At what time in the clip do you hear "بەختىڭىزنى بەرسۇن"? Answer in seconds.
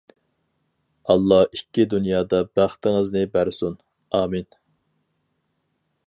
2.59-3.75